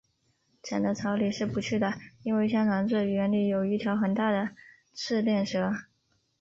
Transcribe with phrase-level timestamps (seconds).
[0.63, 1.93] 长的草里是不去的，
[2.23, 4.49] 因为相传这园里有一条很大的
[4.95, 5.71] 赤练蛇